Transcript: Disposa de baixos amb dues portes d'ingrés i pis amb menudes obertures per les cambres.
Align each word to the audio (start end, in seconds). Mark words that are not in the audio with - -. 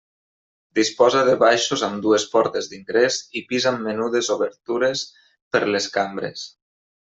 Disposa 0.77 1.19
de 1.27 1.35
baixos 1.43 1.83
amb 1.87 1.99
dues 2.05 2.25
portes 2.31 2.71
d'ingrés 2.71 3.19
i 3.41 3.45
pis 3.53 3.69
amb 3.75 3.85
menudes 3.91 4.33
obertures 4.39 5.07
per 5.57 5.63
les 5.77 5.93
cambres. 6.01 6.49